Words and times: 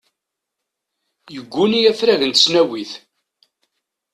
Yegguni 1.33 1.79
afrag 1.91 2.21
n 2.25 2.31
tesnawit. 2.31 2.91